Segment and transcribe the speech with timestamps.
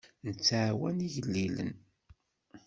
[0.25, 1.73] Nettɛawan igellilen.